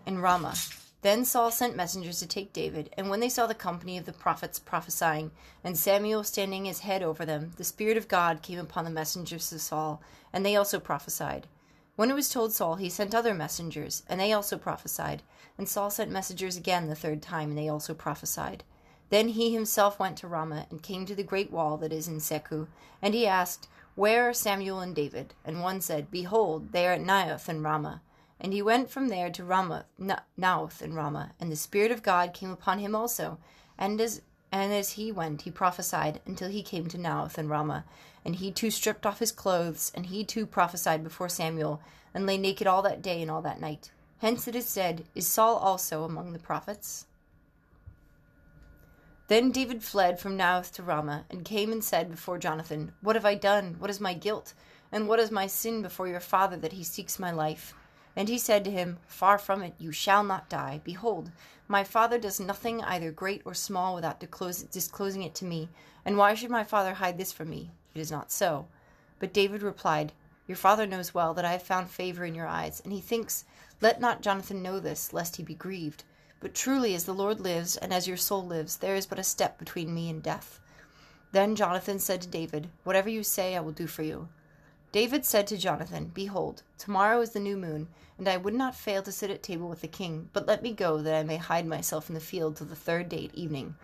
In 0.05 0.19
Ramah. 0.19 0.57
Then 1.03 1.25
Saul 1.25 1.51
sent 1.51 1.75
messengers 1.75 2.21
to 2.21 2.29
take 2.29 2.53
David, 2.53 2.95
and 2.97 3.11
when 3.11 3.19
they 3.19 3.29
saw 3.29 3.49
the 3.49 3.55
company 3.55 3.99
of 3.99 4.07
the 4.07 4.13
prophets 4.13 4.61
prophesying, 4.61 5.33
and 5.65 5.77
Samuel 5.77 6.23
standing 6.23 6.65
his 6.65 6.81
head 6.81 7.03
over 7.03 7.27
them, 7.27 7.53
the 7.57 7.65
Spirit 7.65 7.97
of 7.97 8.07
God 8.07 8.41
came 8.41 8.61
upon 8.61 8.85
the 8.85 8.91
messengers 8.91 9.53
of 9.53 9.61
Saul, 9.61 10.01
and 10.33 10.47
they 10.47 10.55
also 10.55 10.79
prophesied. 10.79 11.49
When 11.97 12.09
it 12.09 12.15
was 12.15 12.29
told 12.29 12.53
Saul, 12.53 12.77
he 12.77 12.89
sent 12.89 13.17
other 13.17 13.35
messengers, 13.35 14.05
and 14.09 14.21
they 14.21 14.33
also 14.33 14.57
prophesied. 14.57 15.23
And 15.59 15.69
Saul 15.69 15.91
sent 15.91 16.11
messengers 16.11 16.57
again 16.57 16.89
the 16.89 16.95
third 16.95 17.21
time, 17.21 17.51
and 17.51 17.59
they 17.59 17.69
also 17.69 17.95
prophesied. 17.95 18.63
Then 19.11 19.29
he 19.29 19.53
himself 19.53 19.99
went 19.99 20.17
to 20.19 20.29
Ramah, 20.29 20.69
and 20.71 20.85
came 20.85 21.05
to 21.07 21.17
the 21.17 21.25
great 21.25 21.51
wall 21.51 21.77
that 21.79 21.93
is 21.93 22.07
in 22.07 22.19
Secu. 22.19 22.69
And 23.03 23.13
he 23.13 23.27
asked, 23.27 23.67
Where 23.97 24.29
are 24.29 24.33
Samuel 24.33 24.79
and 24.79 24.95
David? 24.95 25.35
And 25.45 25.63
one 25.63 25.81
said, 25.81 26.13
Behold, 26.13 26.71
they 26.71 26.87
are 26.87 26.93
at 26.93 27.01
Naioth 27.01 27.49
and 27.49 27.65
Ramah. 27.65 28.03
And 28.43 28.53
he 28.53 28.61
went 28.61 28.91
from 28.91 29.07
there 29.07 29.31
to 29.31 29.45
Ramah, 29.45 29.87
Naioth 30.01 30.83
and 30.83 30.97
Ramah. 30.97 31.33
And 31.39 31.51
the 31.51 31.57
Spirit 31.57 31.93
of 31.93 32.03
God 32.03 32.35
came 32.35 32.51
upon 32.51 32.81
him 32.81 32.95
also. 32.95 33.39
And 33.79 34.01
as 34.01 34.21
and 34.51 34.73
as 34.73 34.91
he 34.91 35.13
went, 35.13 35.43
he 35.43 35.51
prophesied 35.51 36.21
until 36.27 36.51
he 36.51 36.63
came 36.63 36.89
to 36.89 36.99
Naioth 36.99 37.39
and 37.39 37.49
Ramah. 37.49 37.85
And 38.25 38.37
he 38.37 38.51
too 38.51 38.71
stripped 38.71 39.07
off 39.07 39.21
his 39.21 39.33
clothes, 39.33 39.93
and 39.95 40.07
he 40.07 40.25
too 40.25 40.45
prophesied 40.45 41.05
before 41.05 41.29
Samuel, 41.29 41.81
and 42.13 42.27
lay 42.27 42.37
naked 42.37 42.67
all 42.67 42.83
that 42.83 43.01
day 43.01 43.23
and 43.23 43.31
all 43.31 43.43
that 43.43 43.61
night. 43.61 43.93
Hence 44.19 44.47
it 44.47 44.57
is 44.57 44.69
said, 44.69 45.05
Is 45.15 45.27
Saul 45.27 45.57
also 45.57 46.05
among 46.05 46.33
the 46.33 46.39
prophets? 46.39 47.07
Then 49.29 49.53
David 49.53 49.83
fled 49.83 50.19
from 50.19 50.37
Naioth 50.37 50.73
to 50.73 50.83
Ramah, 50.83 51.25
and 51.31 51.45
came 51.45 51.73
and 51.73 51.83
said 51.83 52.11
before 52.11 52.39
Jonathan, 52.39 52.93
What 53.01 53.17
have 53.17 53.25
I 53.25 53.37
done? 53.37 53.77
What 53.79 53.89
is 53.91 54.01
my 54.01 54.15
guilt? 54.15 54.53
And 54.91 55.09
what 55.09 55.21
is 55.21 55.31
my 55.31 55.47
sin 55.47 55.81
before 55.81 56.09
your 56.09 56.21
father 56.21 56.57
that 56.57 56.73
he 56.73 56.85
seeks 56.85 57.19
my 57.19 57.31
life? 57.31 57.73
And 58.15 58.29
he 58.29 58.39
said 58.39 58.65
to 58.65 58.71
him, 58.71 58.99
Far 59.07 59.39
from 59.39 59.63
it, 59.63 59.75
you 59.79 59.93
shall 59.93 60.23
not 60.23 60.49
die. 60.49 60.81
Behold, 60.85 61.31
my 61.67 61.85
father 61.85 62.19
does 62.19 62.39
nothing 62.39 62.83
either 62.83 63.11
great 63.11 63.41
or 63.45 63.55
small 63.55 63.95
without 63.95 64.21
disclosing 64.21 65.23
it 65.23 65.35
to 65.37 65.45
me. 65.45 65.71
And 66.05 66.19
why 66.19 66.35
should 66.35 66.51
my 66.51 66.65
father 66.65 66.95
hide 66.95 67.17
this 67.17 67.33
from 67.33 67.49
me? 67.49 67.71
It 67.95 68.01
is 68.01 68.11
not 68.11 68.31
so. 68.31 68.67
But 69.19 69.33
David 69.33 69.63
replied, 69.63 70.13
Your 70.47 70.57
father 70.57 70.87
knows 70.87 71.15
well 71.15 71.33
that 71.35 71.45
I 71.45 71.53
have 71.53 71.63
found 71.63 71.89
favor 71.89 72.25
in 72.25 72.35
your 72.35 72.47
eyes, 72.47 72.81
and 72.85 72.93
he 72.93 73.01
thinks, 73.01 73.45
Let 73.81 74.01
not 74.01 74.21
Jonathan 74.21 74.63
know 74.63 74.81
this, 74.81 75.13
lest 75.13 75.37
he 75.37 75.43
be 75.43 75.55
grieved. 75.55 76.05
But 76.41 76.55
truly, 76.55 76.95
as 76.95 77.05
the 77.05 77.15
Lord 77.15 77.41
lives, 77.41 77.77
and 77.77 77.95
as 77.95 78.09
your 78.09 78.17
soul 78.17 78.45
lives, 78.45 78.79
there 78.79 78.97
is 78.97 79.07
but 79.07 79.19
a 79.19 79.25
step 79.25 79.59
between 79.59 79.95
me 79.95 80.11
and 80.11 80.23
death. 80.23 80.61
Then 81.31 81.57
Jonathan 81.57 81.99
said 81.99 82.21
to 82.23 82.29
David, 82.29 82.69
Whatever 82.85 83.09
you 83.09 83.23
say, 83.23 83.57
I 83.57 83.61
will 83.61 83.73
do 83.73 83.87
for 83.87 84.03
you. 84.03 84.29
David 84.93 85.25
said 85.25 85.47
to 85.47 85.57
Jonathan, 85.57 86.11
Behold, 86.13 86.63
tomorrow 86.77 87.23
is 87.23 87.31
the 87.31 87.41
new 87.41 87.57
moon, 87.57 87.89
and 88.19 88.29
I 88.29 88.37
would 88.37 88.53
not 88.53 88.75
fail 88.75 89.03
to 89.03 89.11
sit 89.11 89.31
at 89.31 89.43
table 89.43 89.69
with 89.69 89.81
the 89.81 89.89
king, 89.89 90.29
but 90.35 90.47
let 90.47 90.63
me 90.63 90.75
go, 90.75 90.99
that 90.99 91.15
I 91.15 91.23
may 91.23 91.39
hide 91.39 91.67
myself 91.67 92.11
in 92.11 92.15
the 92.15 92.21
field 92.21 92.57
till 92.57 92.67
the 92.67 92.77
third 92.77 93.09
day 93.09 93.25
at 93.25 93.35
evening. 93.35 93.75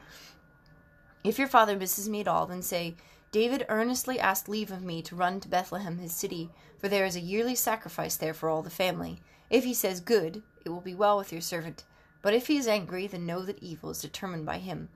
If 1.24 1.38
your 1.38 1.48
father 1.48 1.76
misses 1.76 2.10
me 2.10 2.20
at 2.20 2.28
all, 2.28 2.44
then 2.44 2.60
say, 2.60 2.94
David 3.32 3.64
earnestly 3.70 4.20
asked 4.20 4.50
leave 4.50 4.70
of 4.70 4.82
me 4.82 5.00
to 5.02 5.16
run 5.16 5.40
to 5.40 5.48
Bethlehem 5.48 5.96
his 5.96 6.12
city, 6.12 6.50
for 6.78 6.88
there 6.88 7.06
is 7.06 7.16
a 7.16 7.20
yearly 7.20 7.54
sacrifice 7.54 8.16
there 8.16 8.34
for 8.34 8.50
all 8.50 8.62
the 8.62 8.68
family. 8.68 9.20
If 9.48 9.64
he 9.64 9.72
says, 9.72 10.00
Good, 10.00 10.42
it 10.64 10.68
will 10.68 10.82
be 10.82 10.94
well 10.94 11.16
with 11.16 11.32
your 11.32 11.40
servant. 11.40 11.84
But 12.20 12.34
if 12.34 12.48
he 12.48 12.58
is 12.58 12.68
angry, 12.68 13.06
then 13.06 13.24
know 13.24 13.42
that 13.42 13.62
evil 13.62 13.90
is 13.90 14.02
determined 14.02 14.44
by 14.44 14.58
him. 14.58 14.88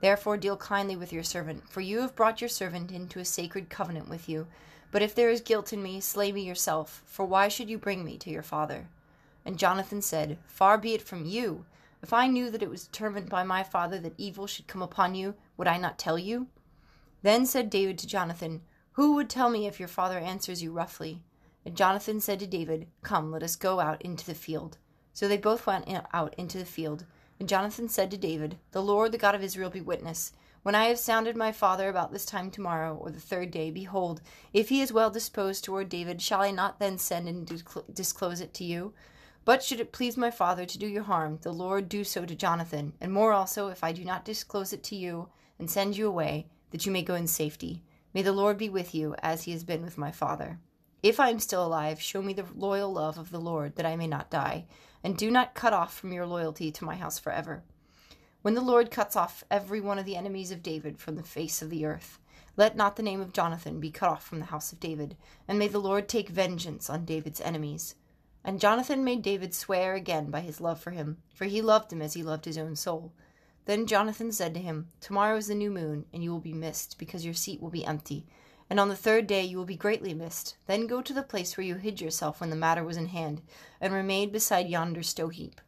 Therefore 0.00 0.36
deal 0.36 0.56
kindly 0.56 0.96
with 0.96 1.12
your 1.12 1.22
servant, 1.22 1.68
for 1.68 1.80
you 1.80 2.00
have 2.00 2.16
brought 2.16 2.40
your 2.40 2.48
servant 2.48 2.90
into 2.90 3.20
a 3.20 3.24
sacred 3.24 3.68
covenant 3.68 4.08
with 4.08 4.28
you. 4.28 4.46
But 4.90 5.02
if 5.02 5.14
there 5.14 5.30
is 5.30 5.40
guilt 5.40 5.72
in 5.72 5.82
me, 5.82 6.00
slay 6.00 6.32
me 6.32 6.42
yourself, 6.42 7.02
for 7.06 7.24
why 7.24 7.48
should 7.48 7.70
you 7.70 7.78
bring 7.78 8.04
me 8.04 8.18
to 8.18 8.30
your 8.30 8.42
father? 8.42 8.88
And 9.44 9.58
Jonathan 9.58 10.02
said, 10.02 10.38
Far 10.46 10.78
be 10.78 10.94
it 10.94 11.02
from 11.02 11.24
you. 11.24 11.64
If 12.02 12.12
I 12.12 12.26
knew 12.26 12.50
that 12.50 12.62
it 12.62 12.70
was 12.70 12.86
determined 12.86 13.28
by 13.28 13.44
my 13.44 13.62
father 13.62 13.98
that 14.00 14.14
evil 14.18 14.46
should 14.46 14.66
come 14.66 14.82
upon 14.82 15.14
you, 15.14 15.34
would 15.56 15.68
I 15.68 15.76
not 15.76 15.98
tell 15.98 16.18
you? 16.18 16.48
Then 17.22 17.46
said 17.46 17.70
David 17.70 17.98
to 17.98 18.06
Jonathan, 18.06 18.62
Who 18.92 19.14
would 19.14 19.30
tell 19.30 19.50
me 19.50 19.66
if 19.66 19.78
your 19.78 19.88
father 19.88 20.18
answers 20.18 20.62
you 20.62 20.72
roughly? 20.72 21.22
And 21.64 21.76
Jonathan 21.76 22.20
said 22.20 22.40
to 22.40 22.46
David, 22.46 22.88
Come, 23.02 23.30
let 23.30 23.42
us 23.42 23.56
go 23.56 23.80
out 23.80 24.00
into 24.02 24.26
the 24.26 24.34
field. 24.34 24.78
So 25.12 25.28
they 25.28 25.36
both 25.36 25.66
went 25.66 25.86
out 26.12 26.34
into 26.36 26.58
the 26.58 26.64
field. 26.64 27.04
And 27.38 27.48
Jonathan 27.48 27.88
said 27.88 28.10
to 28.10 28.16
David, 28.16 28.58
The 28.72 28.82
Lord, 28.82 29.12
the 29.12 29.18
God 29.18 29.34
of 29.34 29.42
Israel, 29.42 29.70
be 29.70 29.80
witness 29.80 30.32
when 30.62 30.74
I 30.74 30.84
have 30.86 30.98
sounded 30.98 31.36
my 31.36 31.52
father 31.52 31.88
about 31.88 32.12
this 32.12 32.26
time 32.26 32.50
tomorrow, 32.50 32.94
or 32.94 33.10
the 33.10 33.20
third 33.20 33.50
day, 33.50 33.70
behold, 33.70 34.20
if 34.52 34.68
he 34.68 34.82
is 34.82 34.92
well 34.92 35.10
disposed 35.10 35.64
toward 35.64 35.88
David, 35.88 36.20
shall 36.20 36.42
I 36.42 36.50
not 36.50 36.78
then 36.78 36.98
send 36.98 37.28
and 37.28 37.64
disclose 37.92 38.40
it 38.40 38.52
to 38.54 38.64
you? 38.64 38.92
But 39.44 39.62
should 39.62 39.80
it 39.80 39.92
please 39.92 40.16
my 40.16 40.30
father 40.30 40.66
to 40.66 40.78
do 40.78 40.86
you 40.86 41.02
harm, 41.02 41.38
the 41.42 41.52
Lord 41.52 41.88
do 41.88 42.04
so 42.04 42.26
to 42.26 42.34
Jonathan, 42.34 42.92
and 43.00 43.12
more 43.12 43.32
also, 43.32 43.68
if 43.68 43.82
I 43.82 43.92
do 43.92 44.04
not 44.04 44.24
disclose 44.24 44.72
it 44.72 44.82
to 44.84 44.96
you, 44.96 45.28
and 45.58 45.70
send 45.70 45.96
you 45.96 46.06
away, 46.06 46.46
that 46.72 46.84
you 46.84 46.92
may 46.92 47.02
go 47.02 47.14
in 47.14 47.26
safety. 47.26 47.82
May 48.12 48.22
the 48.22 48.32
Lord 48.32 48.58
be 48.58 48.68
with 48.68 48.94
you, 48.94 49.14
as 49.22 49.44
he 49.44 49.52
has 49.52 49.64
been 49.64 49.82
with 49.82 49.96
my 49.96 50.10
father. 50.10 50.58
If 51.02 51.18
I 51.18 51.30
am 51.30 51.38
still 51.38 51.64
alive, 51.64 52.02
show 52.02 52.20
me 52.20 52.34
the 52.34 52.44
loyal 52.54 52.92
love 52.92 53.16
of 53.16 53.30
the 53.30 53.40
Lord, 53.40 53.76
that 53.76 53.86
I 53.86 53.96
may 53.96 54.06
not 54.06 54.30
die, 54.30 54.66
and 55.02 55.16
do 55.16 55.30
not 55.30 55.54
cut 55.54 55.72
off 55.72 55.96
from 55.96 56.12
your 56.12 56.26
loyalty 56.26 56.70
to 56.72 56.84
my 56.84 56.96
house 56.96 57.18
forever. 57.18 57.62
When 58.42 58.54
the 58.54 58.62
Lord 58.62 58.90
cuts 58.90 59.16
off 59.16 59.44
every 59.50 59.82
one 59.82 59.98
of 59.98 60.06
the 60.06 60.16
enemies 60.16 60.50
of 60.50 60.62
David 60.62 60.98
from 60.98 61.16
the 61.16 61.22
face 61.22 61.60
of 61.60 61.68
the 61.68 61.84
earth, 61.84 62.18
let 62.56 62.74
not 62.74 62.96
the 62.96 63.02
name 63.02 63.20
of 63.20 63.34
Jonathan 63.34 63.80
be 63.80 63.90
cut 63.90 64.08
off 64.08 64.24
from 64.24 64.38
the 64.38 64.46
house 64.46 64.72
of 64.72 64.80
David, 64.80 65.14
and 65.46 65.58
may 65.58 65.68
the 65.68 65.78
Lord 65.78 66.08
take 66.08 66.30
vengeance 66.30 66.88
on 66.88 67.04
David's 67.04 67.42
enemies. 67.42 67.96
And 68.42 68.58
Jonathan 68.58 69.04
made 69.04 69.20
David 69.20 69.54
swear 69.54 69.94
again 69.94 70.30
by 70.30 70.40
his 70.40 70.58
love 70.58 70.80
for 70.80 70.90
him, 70.90 71.18
for 71.34 71.44
he 71.44 71.60
loved 71.60 71.92
him 71.92 72.00
as 72.00 72.14
he 72.14 72.22
loved 72.22 72.46
his 72.46 72.56
own 72.56 72.76
soul. 72.76 73.12
Then 73.66 73.86
Jonathan 73.86 74.32
said 74.32 74.54
to 74.54 74.60
him, 74.60 74.88
Tomorrow 75.02 75.36
is 75.36 75.48
the 75.48 75.54
new 75.54 75.70
moon, 75.70 76.06
and 76.10 76.24
you 76.24 76.30
will 76.30 76.40
be 76.40 76.54
missed, 76.54 76.98
because 76.98 77.26
your 77.26 77.34
seat 77.34 77.60
will 77.60 77.68
be 77.68 77.84
empty. 77.84 78.26
And 78.70 78.80
on 78.80 78.88
the 78.88 78.96
third 78.96 79.26
day 79.26 79.42
you 79.44 79.58
will 79.58 79.66
be 79.66 79.76
greatly 79.76 80.14
missed. 80.14 80.56
Then 80.66 80.86
go 80.86 81.02
to 81.02 81.12
the 81.12 81.22
place 81.22 81.58
where 81.58 81.66
you 81.66 81.74
hid 81.74 82.00
yourself 82.00 82.40
when 82.40 82.48
the 82.48 82.56
matter 82.56 82.84
was 82.84 82.96
in 82.96 83.08
hand, 83.08 83.42
and 83.82 83.92
remain 83.92 84.30
beside 84.30 84.70
yonder 84.70 85.02
stow 85.02 85.28
heap 85.28 85.60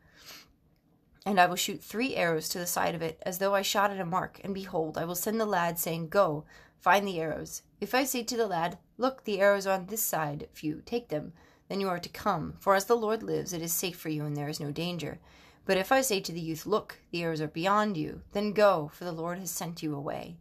and 1.24 1.40
I 1.40 1.46
will 1.46 1.56
shoot 1.56 1.82
three 1.82 2.16
arrows 2.16 2.48
to 2.50 2.58
the 2.58 2.66
side 2.66 2.94
of 2.94 3.02
it, 3.02 3.20
as 3.24 3.38
though 3.38 3.54
I 3.54 3.62
shot 3.62 3.90
at 3.90 4.00
a 4.00 4.04
mark, 4.04 4.40
and 4.42 4.52
behold, 4.52 4.98
I 4.98 5.04
will 5.04 5.14
send 5.14 5.40
the 5.40 5.46
lad, 5.46 5.78
saying, 5.78 6.08
Go, 6.08 6.44
find 6.80 7.06
the 7.06 7.20
arrows. 7.20 7.62
If 7.80 7.94
I 7.94 8.04
say 8.04 8.22
to 8.24 8.36
the 8.36 8.46
lad, 8.46 8.78
Look, 8.98 9.24
the 9.24 9.40
arrows 9.40 9.66
are 9.66 9.74
on 9.74 9.86
this 9.86 10.02
side 10.02 10.48
of 10.52 10.62
you, 10.62 10.82
take 10.84 11.08
them, 11.08 11.32
then 11.68 11.80
you 11.80 11.88
are 11.88 12.00
to 12.00 12.08
come, 12.08 12.54
for 12.58 12.74
as 12.74 12.86
the 12.86 12.96
Lord 12.96 13.22
lives, 13.22 13.52
it 13.52 13.62
is 13.62 13.72
safe 13.72 13.96
for 13.96 14.08
you, 14.08 14.24
and 14.24 14.36
there 14.36 14.48
is 14.48 14.60
no 14.60 14.72
danger. 14.72 15.18
But 15.64 15.76
if 15.76 15.92
I 15.92 16.00
say 16.00 16.20
to 16.20 16.32
the 16.32 16.40
youth, 16.40 16.66
Look, 16.66 16.98
the 17.10 17.22
arrows 17.22 17.40
are 17.40 17.48
beyond 17.48 17.96
you, 17.96 18.22
then 18.32 18.52
go, 18.52 18.90
for 18.92 19.04
the 19.04 19.12
Lord 19.12 19.38
has 19.38 19.50
sent 19.50 19.82
you 19.82 19.94
away. 19.94 20.36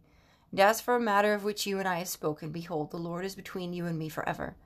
And 0.50 0.60
as 0.60 0.80
for 0.80 0.96
a 0.96 1.00
matter 1.00 1.32
of 1.32 1.44
which 1.44 1.66
you 1.66 1.78
and 1.78 1.88
I 1.88 1.98
have 1.98 2.08
spoken, 2.08 2.50
behold, 2.50 2.90
the 2.90 2.98
Lord 2.98 3.24
is 3.24 3.34
between 3.34 3.72
you 3.72 3.86
and 3.86 3.98
me 3.98 4.08
forever. 4.08 4.56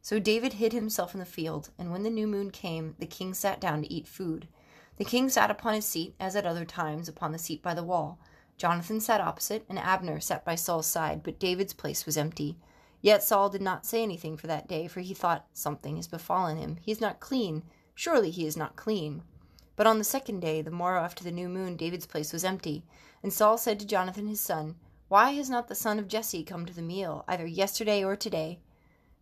So 0.00 0.18
David 0.18 0.54
hid 0.54 0.72
himself 0.72 1.14
in 1.14 1.20
the 1.20 1.26
field, 1.26 1.70
and 1.78 1.90
when 1.90 2.02
the 2.02 2.10
new 2.10 2.26
moon 2.26 2.50
came, 2.50 2.94
the 2.98 3.06
king 3.06 3.34
sat 3.34 3.60
down 3.60 3.82
to 3.82 3.92
eat 3.92 4.06
food. 4.06 4.48
The 4.96 5.04
king 5.04 5.28
sat 5.28 5.50
upon 5.50 5.74
his 5.74 5.86
seat, 5.86 6.14
as 6.20 6.36
at 6.36 6.46
other 6.46 6.64
times, 6.64 7.08
upon 7.08 7.32
the 7.32 7.38
seat 7.38 7.62
by 7.62 7.74
the 7.74 7.82
wall. 7.82 8.18
Jonathan 8.58 9.00
sat 9.00 9.20
opposite, 9.20 9.64
and 9.68 9.78
Abner 9.78 10.20
sat 10.20 10.44
by 10.44 10.54
Saul's 10.54 10.86
side, 10.86 11.22
but 11.22 11.38
David's 11.38 11.72
place 11.72 12.06
was 12.06 12.16
empty. 12.16 12.58
Yet 13.00 13.22
Saul 13.22 13.48
did 13.48 13.62
not 13.62 13.84
say 13.84 14.02
anything 14.02 14.36
for 14.36 14.46
that 14.46 14.68
day, 14.68 14.86
for 14.86 15.00
he 15.00 15.14
thought, 15.14 15.46
Something 15.52 15.96
has 15.96 16.06
befallen 16.06 16.56
him. 16.56 16.78
He 16.82 16.92
is 16.92 17.00
not 17.00 17.18
clean. 17.18 17.64
Surely 17.94 18.30
he 18.30 18.46
is 18.46 18.56
not 18.56 18.76
clean. 18.76 19.22
But 19.74 19.86
on 19.86 19.98
the 19.98 20.04
second 20.04 20.40
day, 20.40 20.62
the 20.62 20.70
morrow 20.70 21.02
after 21.02 21.24
the 21.24 21.32
new 21.32 21.48
moon, 21.48 21.76
David's 21.76 22.06
place 22.06 22.32
was 22.32 22.44
empty. 22.44 22.84
And 23.22 23.32
Saul 23.32 23.58
said 23.58 23.80
to 23.80 23.86
Jonathan 23.86 24.26
his 24.26 24.40
son, 24.40 24.76
Why 25.08 25.32
has 25.32 25.50
not 25.50 25.68
the 25.68 25.74
son 25.74 25.98
of 25.98 26.06
Jesse 26.06 26.44
come 26.44 26.66
to 26.66 26.74
the 26.74 26.82
meal, 26.82 27.24
either 27.26 27.46
yesterday 27.46 28.04
or 28.04 28.14
today? 28.14 28.60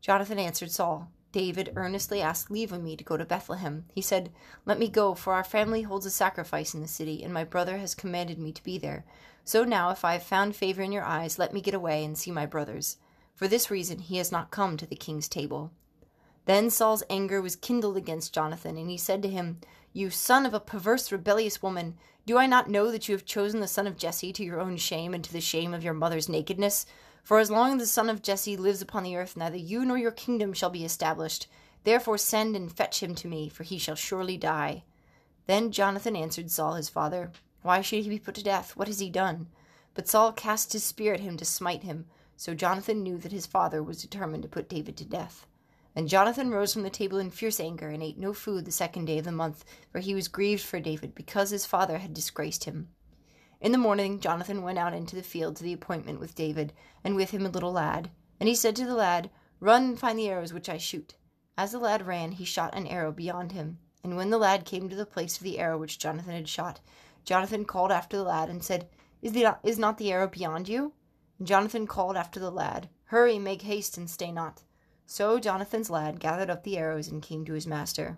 Jonathan 0.01 0.39
answered 0.39 0.71
Saul, 0.71 1.11
David 1.33 1.73
earnestly 1.77 2.21
asked 2.21 2.51
leave 2.51 2.73
of 2.73 2.83
me 2.83 2.97
to 2.97 3.05
go 3.05 3.17
to 3.17 3.25
Bethlehem. 3.25 3.85
He 3.95 4.03
said, 4.03 4.31
Let 4.67 4.79
me 4.79 4.89
go, 4.89 5.15
for 5.15 5.33
our 5.35 5.45
family 5.45 5.83
holds 5.83 6.07
a 6.07 6.11
sacrifice 6.11 6.75
in 6.75 6.81
the 6.81 6.89
city, 6.89 7.23
and 7.23 7.33
my 7.33 7.45
brother 7.45 7.79
has 7.79 7.95
commanded 7.95 8.39
me 8.39 8.53
to 8.53 8.63
be 8.63 8.79
there. 8.79 9.05
So 9.45 9.65
now, 9.65 9.91
if 9.91 10.05
I 10.05 10.15
have 10.15 10.23
found 10.23 10.57
favor 10.57 10.83
in 10.83 10.93
your 10.93 11.05
eyes, 11.05 11.39
let 11.39 11.55
me 11.55 11.61
get 11.61 11.75
away 11.75 12.05
and 12.05 12.19
see 12.19 12.31
my 12.31 12.47
brothers. 12.47 12.97
For 13.35 13.49
this 13.49 13.71
reason 13.71 14.01
he 14.01 14.17
has 14.17 14.31
not 14.33 14.51
come 14.51 14.77
to 14.77 14.87
the 14.87 14.97
king's 14.97 15.29
table. 15.29 15.71
Then 16.47 16.69
Saul's 16.69 17.05
anger 17.09 17.41
was 17.41 17.57
kindled 17.57 17.97
against 17.97 18.35
Jonathan, 18.35 18.77
and 18.77 18.91
he 18.91 18.97
said 18.97 19.23
to 19.23 19.29
him, 19.29 19.61
You 19.93 20.11
son 20.11 20.47
of 20.47 20.55
a 20.55 20.61
perverse, 20.61 21.13
rebellious 21.13 21.63
woman, 21.63 21.97
do 22.27 22.39
I 22.39 22.47
not 22.47 22.69
know 22.69 22.91
that 22.91 23.09
you 23.09 23.15
have 23.15 23.25
chosen 23.25 23.61
the 23.61 23.69
son 23.69 23.87
of 23.87 23.97
Jesse 23.97 24.33
to 24.33 24.45
your 24.45 24.61
own 24.61 24.77
shame 24.77 25.15
and 25.15 25.23
to 25.25 25.33
the 25.33 25.41
shame 25.41 25.73
of 25.75 25.85
your 25.85 25.95
mother's 25.95 26.29
nakedness? 26.29 26.87
For 27.31 27.39
as 27.39 27.49
long 27.49 27.75
as 27.75 27.79
the 27.79 27.87
son 27.87 28.11
of 28.11 28.23
Jesse 28.23 28.57
lives 28.57 28.83
upon 28.83 29.05
the 29.05 29.15
earth, 29.15 29.37
neither 29.37 29.57
you 29.57 29.85
nor 29.85 29.97
your 29.97 30.11
kingdom 30.11 30.53
shall 30.53 30.69
be 30.69 30.85
established. 30.85 31.47
Therefore 31.85 32.19
send 32.19 32.57
and 32.57 32.73
fetch 32.73 33.05
him 33.05 33.15
to 33.15 33.29
me, 33.29 33.49
for 33.49 33.63
he 33.63 33.79
shall 33.79 33.95
surely 33.95 34.37
die. 34.37 34.83
Then 35.47 35.71
Jonathan 35.71 36.17
answered 36.17 36.51
Saul 36.51 36.75
his 36.75 36.89
father, 36.89 37.31
Why 37.63 37.83
should 37.83 38.03
he 38.03 38.09
be 38.09 38.19
put 38.19 38.35
to 38.35 38.43
death? 38.43 38.75
What 38.75 38.89
has 38.89 38.99
he 38.99 39.11
done? 39.11 39.47
But 39.95 40.09
Saul 40.09 40.33
cast 40.33 40.73
his 40.73 40.83
spear 40.83 41.15
at 41.15 41.21
him 41.21 41.37
to 41.37 41.45
smite 41.45 41.85
him. 41.85 42.07
So 42.37 42.53
Jonathan 42.53 43.05
knew 43.05 43.17
that 43.19 43.31
his 43.31 43.47
father 43.47 43.81
was 43.81 44.03
determined 44.03 44.43
to 44.43 44.49
put 44.49 44.69
David 44.69 44.97
to 44.97 45.05
death. 45.05 45.47
And 45.95 46.09
Jonathan 46.09 46.51
rose 46.51 46.73
from 46.73 46.83
the 46.83 46.91
table 46.91 47.19
in 47.19 47.31
fierce 47.31 47.61
anger, 47.61 47.91
and 47.91 48.03
ate 48.03 48.19
no 48.19 48.35
food 48.35 48.65
the 48.65 48.73
second 48.73 49.05
day 49.05 49.19
of 49.19 49.25
the 49.25 49.31
month, 49.31 49.65
for 49.93 50.01
he 50.01 50.17
was 50.17 50.27
grieved 50.27 50.65
for 50.65 50.81
David, 50.81 51.15
because 51.15 51.51
his 51.51 51.65
father 51.65 51.99
had 51.99 52.13
disgraced 52.13 52.65
him. 52.65 52.89
In 53.61 53.73
the 53.73 53.79
morning 53.79 54.21
Jonathan 54.21 54.63
went 54.63 54.79
out 54.79 54.95
into 54.95 55.15
the 55.15 55.23
field 55.23 55.57
to 55.57 55.65
the 55.65 55.75
appointment 55.75 56.19
with 56.19 56.35
David, 56.35 56.73
and 57.05 57.15
with 57.15 57.31
him 57.31 57.45
a 57.45 57.51
little 57.51 57.73
lad. 57.73 58.11
And 58.39 58.49
he 58.49 58.55
said 58.55 58.75
to 58.77 58.87
the 58.87 58.95
lad, 58.95 59.29
Run 59.61 59.85
and 59.85 59.99
find 59.99 60.19
the 60.19 60.29
arrows 60.29 60.55
which 60.55 60.71
I 60.71 60.79
shoot. 60.79 61.15
As 61.59 61.73
the 61.73 61.79
lad 61.79 62.07
ran, 62.07 62.33
he 62.33 62.47
shot 62.47 62.75
an 62.75 62.87
arrow 62.87 63.13
beyond 63.13 63.53
him. 63.53 63.79
And 64.03 64.17
when 64.17 64.31
the 64.31 64.39
lad 64.39 64.65
came 64.65 64.89
to 64.89 64.97
the 64.97 65.05
place 65.05 65.37
of 65.37 65.43
the 65.43 65.59
arrow 65.59 65.77
which 65.77 65.99
Jonathan 65.99 66.33
had 66.33 66.49
shot, 66.49 66.81
Jonathan 67.27 67.67
called 67.67 67.93
after 67.93 68.17
the 68.17 68.23
lad 68.23 68.49
and 68.49 68.65
said, 68.65 68.89
Is, 69.21 69.33
the, 69.33 69.59
is 69.63 69.79
not 69.79 69.99
the 69.99 70.11
arrow 70.11 70.27
beyond 70.27 70.67
you? 70.67 70.95
And 71.39 71.47
Jonathan 71.47 71.87
called 71.87 72.17
after 72.17 72.41
the 72.41 72.51
lad, 72.51 72.89
Hurry, 73.05 73.39
make 73.39 73.61
haste, 73.63 73.99
and 73.99 74.09
stay 74.09 74.33
not. 74.33 74.63
So 75.05 75.39
Jonathan's 75.39 75.91
lad 75.91 76.19
gathered 76.19 76.49
up 76.49 76.65
the 76.65 76.79
arrows 76.79 77.09
and 77.09 77.21
came 77.21 77.45
to 77.45 77.53
his 77.53 77.67
master. 77.67 78.17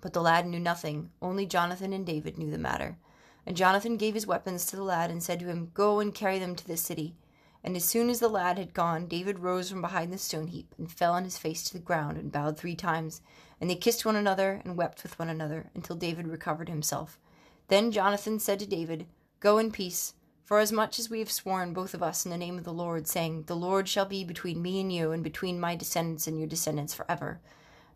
But 0.00 0.14
the 0.14 0.22
lad 0.22 0.46
knew 0.46 0.60
nothing, 0.60 1.10
only 1.20 1.44
Jonathan 1.44 1.92
and 1.92 2.06
David 2.06 2.38
knew 2.38 2.50
the 2.50 2.56
matter. 2.56 2.96
And 3.48 3.56
Jonathan 3.56 3.96
gave 3.96 4.12
his 4.12 4.26
weapons 4.26 4.66
to 4.66 4.76
the 4.76 4.82
lad 4.82 5.10
and 5.10 5.22
said 5.22 5.40
to 5.40 5.46
him, 5.46 5.70
Go 5.72 6.00
and 6.00 6.14
carry 6.14 6.38
them 6.38 6.54
to 6.54 6.66
the 6.66 6.76
city. 6.76 7.16
And 7.64 7.76
as 7.76 7.84
soon 7.86 8.10
as 8.10 8.20
the 8.20 8.28
lad 8.28 8.58
had 8.58 8.74
gone, 8.74 9.06
David 9.06 9.38
rose 9.38 9.70
from 9.70 9.80
behind 9.80 10.12
the 10.12 10.18
stone 10.18 10.48
heap 10.48 10.74
and 10.76 10.92
fell 10.92 11.14
on 11.14 11.24
his 11.24 11.38
face 11.38 11.62
to 11.62 11.72
the 11.72 11.78
ground 11.78 12.18
and 12.18 12.30
bowed 12.30 12.58
three 12.58 12.76
times. 12.76 13.22
And 13.58 13.70
they 13.70 13.74
kissed 13.74 14.04
one 14.04 14.16
another 14.16 14.60
and 14.66 14.76
wept 14.76 15.02
with 15.02 15.18
one 15.18 15.30
another 15.30 15.70
until 15.74 15.96
David 15.96 16.28
recovered 16.28 16.68
himself. 16.68 17.18
Then 17.68 17.90
Jonathan 17.90 18.38
said 18.38 18.58
to 18.58 18.66
David, 18.66 19.06
Go 19.40 19.56
in 19.56 19.72
peace. 19.72 20.12
For 20.44 20.58
as 20.58 20.70
much 20.70 20.98
as 20.98 21.08
we 21.08 21.20
have 21.20 21.32
sworn, 21.32 21.72
both 21.72 21.94
of 21.94 22.02
us, 22.02 22.26
in 22.26 22.30
the 22.30 22.36
name 22.36 22.58
of 22.58 22.64
the 22.64 22.72
Lord, 22.74 23.08
saying, 23.08 23.44
The 23.44 23.56
Lord 23.56 23.88
shall 23.88 24.04
be 24.04 24.24
between 24.24 24.60
me 24.60 24.78
and 24.78 24.92
you, 24.92 25.10
and 25.10 25.24
between 25.24 25.58
my 25.58 25.74
descendants 25.74 26.26
and 26.26 26.38
your 26.38 26.48
descendants 26.48 26.92
forever. 26.92 27.40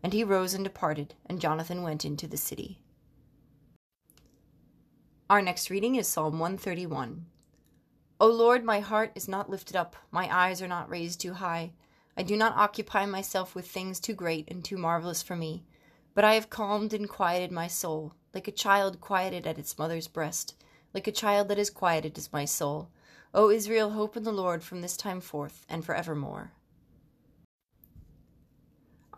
And 0.01 0.13
he 0.13 0.23
rose 0.23 0.55
and 0.55 0.63
departed, 0.63 1.13
and 1.27 1.39
Jonathan 1.39 1.83
went 1.83 2.05
into 2.05 2.25
the 2.25 2.37
city. 2.37 2.79
Our 5.29 5.41
next 5.41 5.69
reading 5.69 5.95
is 5.95 6.05
Psalm 6.05 6.37
131. 6.37 7.25
O 8.19 8.27
Lord, 8.27 8.65
my 8.65 8.81
heart 8.81 9.13
is 9.15 9.29
not 9.29 9.49
lifted 9.49 9.73
up, 9.73 9.95
my 10.11 10.27
eyes 10.29 10.61
are 10.61 10.67
not 10.67 10.89
raised 10.89 11.21
too 11.21 11.35
high. 11.35 11.71
I 12.17 12.23
do 12.23 12.35
not 12.35 12.57
occupy 12.57 13.05
myself 13.05 13.55
with 13.55 13.65
things 13.65 14.01
too 14.01 14.13
great 14.13 14.49
and 14.51 14.65
too 14.65 14.77
marvelous 14.77 15.21
for 15.21 15.37
me, 15.37 15.63
but 16.13 16.25
I 16.25 16.33
have 16.33 16.49
calmed 16.49 16.93
and 16.93 17.07
quieted 17.07 17.53
my 17.53 17.67
soul, 17.67 18.13
like 18.33 18.49
a 18.49 18.51
child 18.51 18.99
quieted 18.99 19.47
at 19.47 19.57
its 19.57 19.77
mother's 19.77 20.09
breast. 20.09 20.55
Like 20.93 21.07
a 21.07 21.11
child 21.11 21.47
that 21.47 21.57
is 21.57 21.69
quieted 21.69 22.17
is 22.17 22.33
my 22.33 22.43
soul. 22.43 22.89
O 23.33 23.49
Israel, 23.49 23.91
hope 23.91 24.17
in 24.17 24.23
the 24.23 24.33
Lord 24.33 24.61
from 24.61 24.81
this 24.81 24.97
time 24.97 25.21
forth 25.21 25.65
and 25.69 25.85
forevermore. 25.85 26.51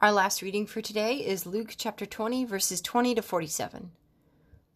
Our 0.04 0.12
last 0.12 0.44
reading 0.44 0.68
for 0.68 0.82
today 0.82 1.16
is 1.16 1.48
Luke 1.48 1.74
chapter 1.76 2.06
20, 2.06 2.46
verses 2.46 2.80
20 2.80 3.16
to 3.16 3.24
47. 3.24 3.90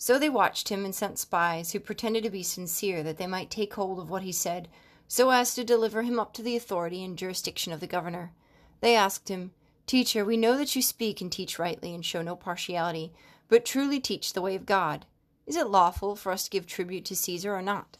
So 0.01 0.17
they 0.17 0.29
watched 0.29 0.69
him 0.69 0.85
and 0.85 0.95
sent 0.95 1.19
spies 1.19 1.73
who 1.73 1.79
pretended 1.81 2.23
to 2.23 2.29
be 2.29 2.41
sincere 2.41 3.03
that 3.03 3.17
they 3.17 3.27
might 3.27 3.49
take 3.49 3.73
hold 3.73 3.99
of 3.99 4.09
what 4.09 4.23
he 4.23 4.31
said, 4.31 4.69
so 5.09 5.29
as 5.29 5.53
to 5.55 5.63
deliver 5.65 6.03
him 6.03 6.17
up 6.17 6.33
to 6.35 6.41
the 6.41 6.55
authority 6.55 7.03
and 7.03 7.17
jurisdiction 7.17 7.73
of 7.73 7.81
the 7.81 7.85
governor. 7.85 8.31
They 8.79 8.95
asked 8.95 9.27
him, 9.27 9.51
Teacher, 9.85 10.23
we 10.23 10.37
know 10.37 10.57
that 10.57 10.73
you 10.73 10.81
speak 10.81 11.19
and 11.19 11.29
teach 11.29 11.59
rightly 11.59 11.93
and 11.93 12.05
show 12.05 12.21
no 12.21 12.37
partiality, 12.37 13.11
but 13.49 13.65
truly 13.65 13.99
teach 13.99 14.31
the 14.31 14.41
way 14.41 14.55
of 14.55 14.65
God. 14.65 15.05
Is 15.45 15.57
it 15.57 15.67
lawful 15.67 16.15
for 16.15 16.31
us 16.31 16.45
to 16.45 16.49
give 16.49 16.65
tribute 16.65 17.03
to 17.05 17.15
Caesar 17.15 17.53
or 17.53 17.61
not? 17.61 17.97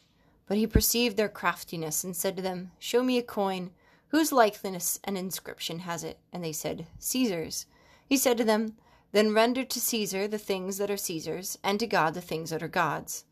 But 0.47 0.55
he 0.55 0.67
perceived 0.67 1.17
their 1.17 1.27
craftiness 1.27 2.05
and 2.05 2.15
said 2.15 2.37
to 2.37 2.41
them, 2.41 2.71
Show 2.79 3.03
me 3.03 3.17
a 3.17 3.23
coin. 3.23 3.71
Whose 4.07 4.31
likeness 4.31 5.01
and 5.03 5.17
inscription 5.17 5.79
has 5.79 6.05
it? 6.05 6.17
And 6.31 6.45
they 6.45 6.53
said, 6.53 6.87
Caesar's. 6.99 7.65
He 8.07 8.15
said 8.15 8.37
to 8.37 8.45
them, 8.45 8.77
Then 9.11 9.33
render 9.33 9.63
to 9.63 9.79
Caesar 9.79 10.27
the 10.27 10.37
things 10.37 10.77
that 10.77 10.91
are 10.91 10.97
Caesar's, 10.97 11.57
and 11.63 11.79
to 11.79 11.87
God 11.87 12.13
the 12.13 12.21
things 12.21 12.51
that 12.51 12.61
are 12.61 12.67
God's. 12.67 13.25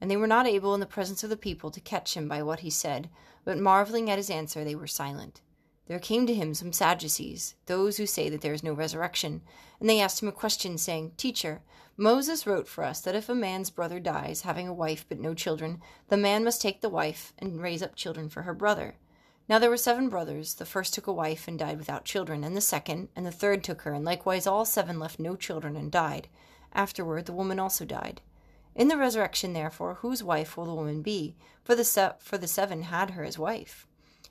And 0.00 0.10
they 0.10 0.16
were 0.16 0.26
not 0.26 0.46
able 0.46 0.74
in 0.74 0.80
the 0.80 0.86
presence 0.86 1.22
of 1.22 1.30
the 1.30 1.36
people 1.36 1.70
to 1.70 1.80
catch 1.80 2.16
him 2.16 2.28
by 2.28 2.42
what 2.42 2.60
he 2.60 2.70
said, 2.70 3.10
but 3.44 3.58
marveling 3.58 4.08
at 4.08 4.18
his 4.18 4.30
answer, 4.30 4.64
they 4.64 4.74
were 4.74 4.86
silent. 4.86 5.40
There 5.86 5.98
came 5.98 6.26
to 6.26 6.34
him 6.34 6.54
some 6.54 6.72
Sadducees, 6.72 7.54
those 7.66 7.96
who 7.96 8.06
say 8.06 8.28
that 8.28 8.42
there 8.42 8.52
is 8.52 8.62
no 8.62 8.74
resurrection, 8.74 9.42
and 9.80 9.88
they 9.88 10.00
asked 10.00 10.22
him 10.22 10.28
a 10.28 10.32
question, 10.32 10.76
saying, 10.76 11.12
Teacher, 11.16 11.62
Moses 11.96 12.46
wrote 12.46 12.68
for 12.68 12.84
us 12.84 13.00
that 13.00 13.14
if 13.14 13.28
a 13.28 13.34
man's 13.34 13.70
brother 13.70 13.98
dies, 13.98 14.42
having 14.42 14.68
a 14.68 14.72
wife 14.72 15.06
but 15.08 15.18
no 15.18 15.34
children, 15.34 15.80
the 16.08 16.16
man 16.16 16.44
must 16.44 16.60
take 16.60 16.80
the 16.80 16.88
wife 16.88 17.32
and 17.38 17.60
raise 17.60 17.82
up 17.82 17.96
children 17.96 18.28
for 18.28 18.42
her 18.42 18.54
brother. 18.54 18.96
Now 19.48 19.58
there 19.58 19.70
were 19.70 19.78
seven 19.78 20.08
brothers. 20.08 20.54
The 20.54 20.66
first 20.66 20.92
took 20.92 21.06
a 21.06 21.12
wife 21.12 21.48
and 21.48 21.58
died 21.58 21.78
without 21.78 22.04
children, 22.04 22.44
and 22.44 22.56
the 22.56 22.60
second, 22.60 23.08
and 23.16 23.24
the 23.24 23.32
third 23.32 23.64
took 23.64 23.82
her, 23.82 23.94
and 23.94 24.04
likewise 24.04 24.46
all 24.46 24.64
seven 24.64 24.98
left 24.98 25.18
no 25.18 25.36
children 25.36 25.74
and 25.74 25.90
died. 25.90 26.28
Afterward 26.74 27.24
the 27.26 27.32
woman 27.32 27.58
also 27.58 27.84
died. 27.84 28.20
In 28.74 28.88
the 28.88 28.98
resurrection, 28.98 29.54
therefore, 29.54 29.94
whose 29.94 30.22
wife 30.22 30.56
will 30.56 30.66
the 30.66 30.74
woman 30.74 31.02
be? 31.02 31.34
For 31.64 31.74
the, 31.74 31.84
se- 31.84 32.12
for 32.20 32.36
the 32.36 32.46
seven 32.46 32.82
had 32.82 33.10
her 33.10 33.24
as 33.24 33.38
wife. 33.38 33.86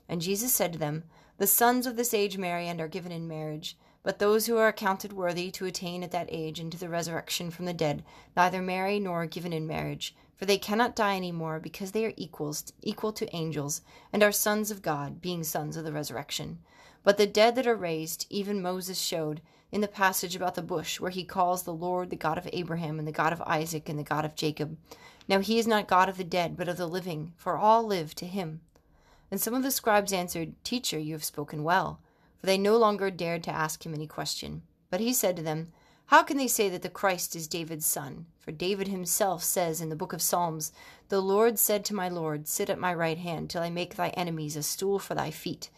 And 0.08 0.22
Jesus 0.22 0.54
said 0.54 0.72
to 0.72 0.78
them, 0.78 1.04
The 1.36 1.46
sons 1.46 1.86
of 1.86 1.96
this 1.96 2.14
age 2.14 2.38
marry 2.38 2.68
and 2.68 2.80
are 2.80 2.88
given 2.88 3.12
in 3.12 3.28
marriage 3.28 3.76
but 4.08 4.20
those 4.20 4.46
who 4.46 4.56
are 4.56 4.68
accounted 4.68 5.12
worthy 5.12 5.50
to 5.50 5.66
attain 5.66 6.02
at 6.02 6.12
that 6.12 6.30
age 6.30 6.58
into 6.58 6.78
the 6.78 6.88
resurrection 6.88 7.50
from 7.50 7.66
the 7.66 7.74
dead 7.74 8.02
neither 8.34 8.62
marry 8.62 8.98
nor 8.98 9.24
are 9.24 9.26
given 9.26 9.52
in 9.52 9.66
marriage, 9.66 10.16
for 10.34 10.46
they 10.46 10.56
cannot 10.56 10.96
die 10.96 11.14
any 11.14 11.30
more, 11.30 11.60
because 11.60 11.92
they 11.92 12.06
are 12.06 12.14
equals, 12.16 12.72
equal 12.80 13.12
to 13.12 13.36
angels, 13.36 13.82
and 14.10 14.22
are 14.22 14.32
sons 14.32 14.70
of 14.70 14.80
God, 14.80 15.20
being 15.20 15.44
sons 15.44 15.76
of 15.76 15.84
the 15.84 15.92
resurrection. 15.92 16.58
But 17.04 17.18
the 17.18 17.26
dead 17.26 17.54
that 17.56 17.66
are 17.66 17.76
raised, 17.76 18.24
even 18.30 18.62
Moses 18.62 18.98
showed 18.98 19.42
in 19.70 19.82
the 19.82 19.88
passage 19.88 20.34
about 20.34 20.54
the 20.54 20.62
bush, 20.62 20.98
where 20.98 21.10
he 21.10 21.22
calls 21.22 21.64
the 21.64 21.74
Lord 21.74 22.08
the 22.08 22.16
God 22.16 22.38
of 22.38 22.48
Abraham, 22.50 22.98
and 22.98 23.06
the 23.06 23.12
God 23.12 23.34
of 23.34 23.42
Isaac, 23.42 23.90
and 23.90 23.98
the 23.98 24.04
God 24.04 24.24
of 24.24 24.34
Jacob. 24.34 24.78
Now 25.28 25.40
he 25.40 25.58
is 25.58 25.66
not 25.66 25.86
God 25.86 26.08
of 26.08 26.16
the 26.16 26.24
dead, 26.24 26.56
but 26.56 26.68
of 26.68 26.78
the 26.78 26.88
living, 26.88 27.34
for 27.36 27.58
all 27.58 27.84
live 27.84 28.14
to 28.14 28.26
him. 28.26 28.62
And 29.30 29.38
some 29.38 29.52
of 29.52 29.62
the 29.62 29.70
scribes 29.70 30.14
answered, 30.14 30.54
Teacher, 30.64 30.98
you 30.98 31.12
have 31.12 31.24
spoken 31.24 31.62
well 31.62 32.00
for 32.38 32.46
they 32.46 32.58
no 32.58 32.76
longer 32.76 33.10
dared 33.10 33.42
to 33.44 33.50
ask 33.50 33.84
him 33.84 33.94
any 33.94 34.06
question. 34.06 34.62
But 34.90 35.00
he 35.00 35.12
said 35.12 35.36
to 35.36 35.42
them, 35.42 35.72
How 36.06 36.22
can 36.22 36.36
they 36.36 36.46
say 36.46 36.68
that 36.68 36.82
the 36.82 36.88
Christ 36.88 37.36
is 37.36 37.48
David's 37.48 37.86
son? 37.86 38.26
For 38.38 38.52
David 38.52 38.88
himself 38.88 39.42
says 39.42 39.80
in 39.80 39.88
the 39.88 39.96
book 39.96 40.12
of 40.12 40.22
Psalms, 40.22 40.72
The 41.08 41.20
Lord 41.20 41.58
said 41.58 41.84
to 41.86 41.94
my 41.94 42.08
Lord, 42.08 42.48
Sit 42.48 42.70
at 42.70 42.78
my 42.78 42.94
right 42.94 43.18
hand 43.18 43.50
till 43.50 43.62
I 43.62 43.70
make 43.70 43.96
thy 43.96 44.08
enemies 44.10 44.56
a 44.56 44.62
stool 44.62 44.98
for 44.98 45.14
thy 45.14 45.30
feet. 45.30 45.70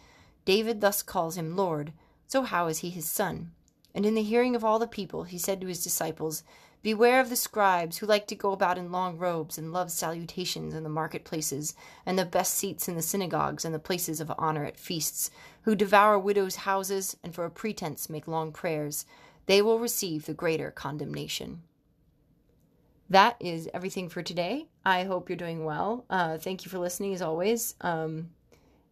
David 0.45 0.81
thus 0.81 1.03
calls 1.03 1.37
him 1.37 1.57
Lord, 1.57 1.93
so 2.27 2.43
how 2.43 2.69
is 2.69 2.79
he 2.79 2.91
his 2.91 3.09
son? 3.09 3.51
And 3.95 4.07
in 4.07 4.15
the 4.15 4.23
hearing 4.23 4.55
of 4.55 4.65
all 4.65 4.79
the 4.79 4.87
people, 4.87 5.25
he 5.25 5.39
said 5.39 5.61
to 5.61 5.67
his 5.67 5.83
disciples, 5.83 6.45
Beware 6.83 7.21
of 7.21 7.29
the 7.29 7.37
scribes 7.37 7.99
who 7.99 8.07
like 8.07 8.27
to 8.29 8.35
go 8.35 8.53
about 8.53 8.79
in 8.79 8.91
long 8.91 9.19
robes 9.19 9.59
and 9.59 9.73
love 9.73 9.91
salutations 9.91 10.75
in 10.75 10.83
the 10.83 10.89
marketplaces, 10.89 11.75
and 12.07 12.19
the 12.19 12.25
best 12.25 12.55
seats 12.55 12.89
in 12.89 12.97
the 12.97 13.03
synagogues 13.03 13.65
and 13.67 13.75
the 13.75 13.79
places 13.79 14.21
of 14.21 14.33
honor 14.39 14.65
at 14.65 14.79
feasts, 14.79 15.31
who 15.63 15.75
devour 15.75 16.19
widows' 16.19 16.57
houses 16.57 17.17
and 17.23 17.35
for 17.35 17.45
a 17.45 17.51
pretense 17.51 18.09
make 18.09 18.27
long 18.27 18.51
prayers. 18.51 19.05
They 19.45 19.61
will 19.61 19.79
receive 19.79 20.25
the 20.25 20.33
greater 20.33 20.71
condemnation. 20.71 21.63
That 23.11 23.37
is 23.41 23.69
everything 23.75 24.09
for 24.09 24.23
today. 24.23 24.69
I 24.85 25.05
hope 25.05 25.29
you're 25.29 25.37
doing 25.37 25.65
well. 25.65 26.07
Uh, 26.09 26.39
thank 26.39 26.65
you 26.65 26.71
for 26.71 26.79
listening 26.79 27.13
as 27.13 27.21
always. 27.21 27.75
Um, 27.81 28.31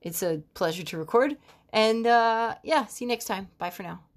it's 0.02 0.22
a 0.22 0.42
pleasure 0.54 0.82
to 0.82 0.98
record. 0.98 1.36
And 1.72 2.06
uh, 2.06 2.56
yeah, 2.62 2.86
see 2.86 3.04
you 3.04 3.08
next 3.08 3.26
time. 3.26 3.48
Bye 3.58 3.70
for 3.70 3.84
now. 3.84 4.07